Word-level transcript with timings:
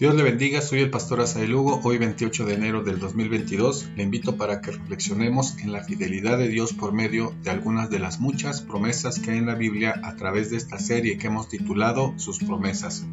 Dios 0.00 0.14
le 0.14 0.22
bendiga, 0.22 0.62
soy 0.62 0.80
el 0.80 0.88
pastor 0.88 1.20
Asael 1.20 1.54
hoy 1.54 1.98
28 1.98 2.46
de 2.46 2.54
enero 2.54 2.82
del 2.82 2.98
2022. 2.98 3.90
Le 3.96 4.02
invito 4.02 4.38
para 4.38 4.62
que 4.62 4.70
reflexionemos 4.70 5.58
en 5.58 5.72
la 5.72 5.84
fidelidad 5.84 6.38
de 6.38 6.48
Dios 6.48 6.72
por 6.72 6.94
medio 6.94 7.34
de 7.42 7.50
algunas 7.50 7.90
de 7.90 7.98
las 7.98 8.18
muchas 8.18 8.62
promesas 8.62 9.18
que 9.18 9.32
hay 9.32 9.36
en 9.36 9.44
la 9.44 9.56
Biblia 9.56 10.00
a 10.02 10.16
través 10.16 10.50
de 10.50 10.56
esta 10.56 10.78
serie 10.78 11.18
que 11.18 11.26
hemos 11.26 11.50
titulado 11.50 12.14
Sus 12.16 12.38
promesas. 12.38 13.04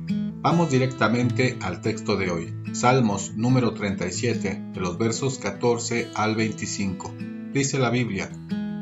Vamos 0.42 0.71
directamente 0.71 1.58
al 1.60 1.81
texto 1.81 2.15
de 2.15 2.31
hoy, 2.31 2.54
Salmos 2.71 3.33
número 3.35 3.74
37, 3.74 4.62
de 4.74 4.79
los 4.79 4.97
versos 4.97 5.40
14 5.40 6.12
al 6.15 6.38
25. 6.38 7.13
Dice 7.51 7.79
la 7.79 7.90
Biblia, 7.90 8.31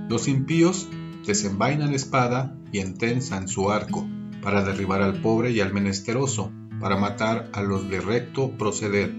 Los 0.09 0.27
impíos 0.27 0.87
desenvainan 1.25 1.91
espada 1.91 2.55
y 2.71 2.81
entensan 2.81 3.47
su 3.47 3.71
arco, 3.71 4.07
para 4.43 4.63
derribar 4.63 5.01
al 5.01 5.23
pobre 5.23 5.49
y 5.49 5.59
al 5.59 5.73
menesteroso 5.73 6.51
para 6.85 6.97
matar 6.97 7.49
a 7.53 7.63
los 7.63 7.89
de 7.89 7.99
recto 7.99 8.51
proceder. 8.59 9.11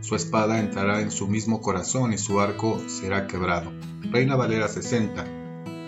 Su 0.00 0.14
espada 0.14 0.60
entrará 0.60 1.02
en 1.02 1.10
su 1.10 1.28
mismo 1.28 1.60
corazón 1.60 2.14
y 2.14 2.16
su 2.16 2.40
arco 2.40 2.80
será 2.86 3.26
quebrado. 3.26 3.70
Reina 4.10 4.34
Valera 4.34 4.66
60. 4.66 5.22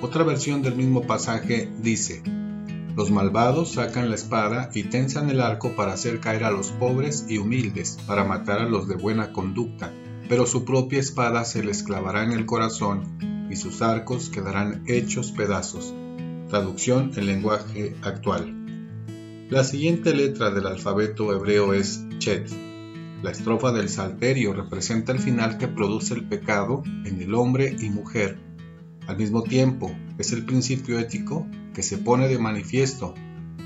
Otra 0.02 0.22
versión 0.22 0.60
del 0.60 0.76
mismo 0.76 1.06
pasaje 1.06 1.70
dice, 1.80 2.22
Los 2.94 3.10
malvados 3.10 3.72
sacan 3.72 4.10
la 4.10 4.16
espada 4.16 4.68
y 4.74 4.82
tensan 4.82 5.30
el 5.30 5.40
arco 5.40 5.74
para 5.74 5.94
hacer 5.94 6.20
caer 6.20 6.44
a 6.44 6.50
los 6.50 6.72
pobres 6.72 7.24
y 7.26 7.38
humildes, 7.38 7.96
para 8.06 8.24
matar 8.24 8.58
a 8.58 8.68
los 8.68 8.86
de 8.86 8.96
buena 8.96 9.32
conducta, 9.32 9.94
pero 10.28 10.44
su 10.44 10.66
propia 10.66 11.00
espada 11.00 11.46
se 11.46 11.64
les 11.64 11.84
clavará 11.84 12.22
en 12.24 12.32
el 12.32 12.44
corazón 12.44 13.48
y 13.50 13.56
sus 13.56 13.80
arcos 13.80 14.28
quedarán 14.28 14.82
hechos 14.88 15.32
pedazos. 15.32 15.94
Traducción 16.50 17.12
en 17.16 17.24
lenguaje 17.24 17.96
actual. 18.02 18.63
La 19.50 19.62
siguiente 19.62 20.14
letra 20.14 20.50
del 20.50 20.66
alfabeto 20.66 21.30
hebreo 21.34 21.74
es 21.74 22.06
Chet. 22.16 22.50
La 23.22 23.30
estrofa 23.30 23.72
del 23.72 23.90
Salterio 23.90 24.54
representa 24.54 25.12
el 25.12 25.18
final 25.18 25.58
que 25.58 25.68
produce 25.68 26.14
el 26.14 26.26
pecado 26.26 26.82
en 27.04 27.20
el 27.20 27.34
hombre 27.34 27.76
y 27.78 27.90
mujer. 27.90 28.38
Al 29.06 29.18
mismo 29.18 29.42
tiempo, 29.42 29.94
es 30.16 30.32
el 30.32 30.46
principio 30.46 30.98
ético 30.98 31.46
que 31.74 31.82
se 31.82 31.98
pone 31.98 32.26
de 32.26 32.38
manifiesto. 32.38 33.14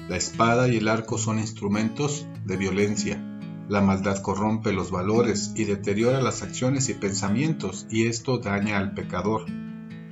La 0.08 0.16
espada 0.16 0.66
y 0.66 0.78
el 0.78 0.88
arco 0.88 1.16
son 1.16 1.38
instrumentos 1.38 2.26
de 2.44 2.56
violencia. 2.56 3.40
La 3.68 3.80
maldad 3.80 4.20
corrompe 4.20 4.72
los 4.72 4.90
valores 4.90 5.52
y 5.54 5.62
deteriora 5.62 6.20
las 6.20 6.42
acciones 6.42 6.88
y 6.88 6.94
pensamientos 6.94 7.86
y 7.88 8.06
esto 8.06 8.38
daña 8.38 8.78
al 8.78 8.94
pecador. 8.94 9.44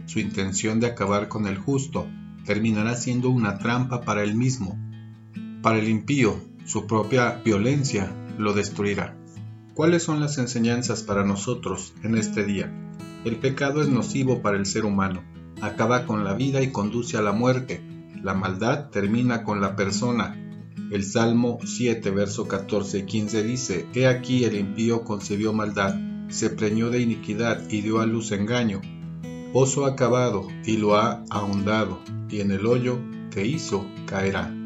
Su 0.04 0.20
intención 0.20 0.78
de 0.78 0.86
acabar 0.86 1.26
con 1.26 1.44
el 1.48 1.58
justo 1.58 2.06
terminará 2.44 2.94
siendo 2.94 3.30
una 3.30 3.58
trampa 3.58 4.02
para 4.02 4.22
él 4.22 4.36
mismo 4.36 4.85
para 5.66 5.80
el 5.80 5.88
impío, 5.88 6.36
su 6.64 6.86
propia 6.86 7.42
violencia 7.44 8.14
lo 8.38 8.52
destruirá. 8.52 9.16
¿Cuáles 9.74 10.04
son 10.04 10.20
las 10.20 10.38
enseñanzas 10.38 11.02
para 11.02 11.24
nosotros 11.24 11.92
en 12.04 12.16
este 12.16 12.44
día? 12.44 12.72
El 13.24 13.34
pecado 13.34 13.82
es 13.82 13.88
nocivo 13.88 14.42
para 14.42 14.58
el 14.58 14.64
ser 14.64 14.84
humano, 14.84 15.24
acaba 15.60 16.06
con 16.06 16.22
la 16.22 16.34
vida 16.34 16.62
y 16.62 16.70
conduce 16.70 17.16
a 17.16 17.20
la 17.20 17.32
muerte. 17.32 17.80
La 18.22 18.32
maldad 18.32 18.90
termina 18.90 19.42
con 19.42 19.60
la 19.60 19.74
persona. 19.74 20.40
El 20.92 21.02
Salmo 21.02 21.58
7, 21.64 22.12
verso 22.12 22.46
14 22.46 22.98
y 22.98 23.02
15 23.02 23.42
dice, 23.42 23.86
He 23.92 24.06
aquí 24.06 24.44
el 24.44 24.56
impío 24.56 25.02
concebió 25.02 25.52
maldad, 25.52 25.96
se 26.28 26.48
preñó 26.48 26.90
de 26.90 27.00
iniquidad 27.00 27.68
y 27.68 27.80
dio 27.80 27.98
a 27.98 28.06
luz 28.06 28.30
engaño. 28.30 28.82
Oso 29.52 29.84
acabado 29.84 30.46
y 30.64 30.76
lo 30.76 30.94
ha 30.94 31.24
ahondado, 31.28 31.98
y 32.30 32.40
en 32.40 32.52
el 32.52 32.66
hoyo 32.66 33.00
que 33.32 33.44
hizo 33.44 33.84
caerá. 34.06 34.56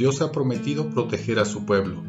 Dios 0.00 0.22
ha 0.22 0.32
prometido 0.32 0.88
proteger 0.88 1.38
a 1.40 1.44
su 1.44 1.66
pueblo. 1.66 2.02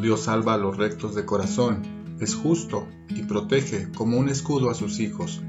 Dios 0.00 0.22
salva 0.22 0.54
a 0.54 0.56
los 0.56 0.78
rectos 0.78 1.14
de 1.14 1.26
corazón, 1.26 1.82
es 2.18 2.34
justo 2.34 2.88
y 3.10 3.24
protege 3.24 3.92
como 3.92 4.16
un 4.16 4.30
escudo 4.30 4.70
a 4.70 4.74
sus 4.74 4.98
hijos. 4.98 5.42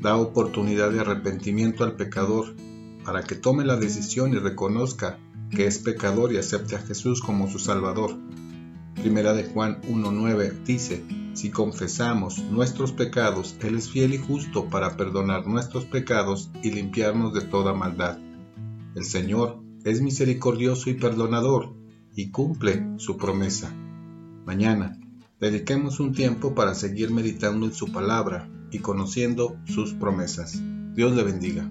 Da 0.00 0.16
oportunidad 0.16 0.90
de 0.90 0.98
arrepentimiento 0.98 1.84
al 1.84 1.94
pecador 1.94 2.56
para 3.04 3.22
que 3.22 3.36
tome 3.36 3.64
la 3.64 3.76
decisión 3.76 4.32
y 4.32 4.38
reconozca 4.38 5.20
que 5.48 5.68
es 5.68 5.78
pecador 5.78 6.32
y 6.32 6.38
acepte 6.38 6.74
a 6.74 6.80
Jesús 6.80 7.22
como 7.22 7.48
su 7.48 7.60
Salvador. 7.60 8.16
Primera 8.96 9.32
de 9.32 9.44
Juan 9.44 9.80
1.9 9.82 10.64
dice, 10.64 11.04
si 11.34 11.50
confesamos 11.50 12.40
nuestros 12.40 12.90
pecados, 12.90 13.54
Él 13.60 13.76
es 13.76 13.88
fiel 13.88 14.14
y 14.14 14.18
justo 14.18 14.64
para 14.68 14.96
perdonar 14.96 15.46
nuestros 15.46 15.84
pecados 15.84 16.50
y 16.64 16.72
limpiarnos 16.72 17.32
de 17.34 17.42
toda 17.42 17.72
maldad. 17.72 18.18
El 18.96 19.04
Señor 19.04 19.64
es 19.86 20.02
misericordioso 20.02 20.90
y 20.90 20.94
perdonador 20.94 21.72
y 22.16 22.32
cumple 22.32 22.84
su 22.96 23.16
promesa. 23.16 23.72
Mañana, 24.44 24.98
dediquemos 25.38 26.00
un 26.00 26.12
tiempo 26.12 26.56
para 26.56 26.74
seguir 26.74 27.12
meditando 27.12 27.66
en 27.66 27.72
su 27.72 27.92
palabra 27.92 28.50
y 28.72 28.80
conociendo 28.80 29.56
sus 29.64 29.94
promesas. 29.94 30.60
Dios 30.94 31.14
le 31.14 31.22
bendiga. 31.22 31.70